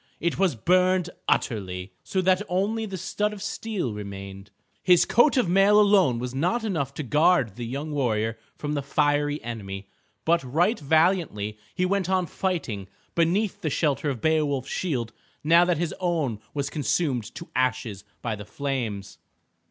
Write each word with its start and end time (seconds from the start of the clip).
It 0.19 0.39
was 0.39 0.55
burned 0.55 1.11
utterly, 1.27 1.93
so 2.03 2.21
that 2.21 2.41
only 2.49 2.87
the 2.87 2.97
stud 2.97 3.33
of 3.33 3.41
steel 3.43 3.93
remained. 3.93 4.49
His 4.81 5.05
coat 5.05 5.37
of 5.37 5.47
mail 5.47 5.79
alone 5.79 6.17
was 6.17 6.33
not 6.33 6.63
enough 6.63 6.95
to 6.95 7.03
guard 7.03 7.55
the 7.55 7.67
young 7.67 7.91
warrior 7.91 8.39
from 8.57 8.73
the 8.73 8.81
fiery 8.81 9.39
enemy. 9.43 9.89
But 10.25 10.43
right 10.43 10.79
valiantly 10.79 11.59
he 11.75 11.85
went 11.85 12.09
on 12.09 12.25
fighting 12.25 12.87
beneath 13.13 13.61
the 13.61 13.69
shelter 13.69 14.09
of 14.09 14.21
Beowulf's 14.21 14.71
shield 14.71 15.13
now 15.43 15.65
that 15.65 15.77
his 15.77 15.93
own 15.99 16.39
was 16.51 16.71
consumed 16.71 17.35
to 17.35 17.49
ashes 17.55 18.03
by 18.23 18.35
the 18.35 18.43
flames. 18.45 19.19